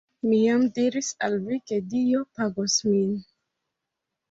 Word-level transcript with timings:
Mi 0.27 0.37
jam 0.43 0.63
diris 0.77 1.09
al 1.27 1.35
vi 1.43 1.59
ke 1.69 1.79
Dio 1.93 2.23
pagos 2.41 2.81
min 2.91 3.15